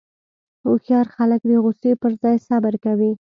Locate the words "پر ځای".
2.01-2.35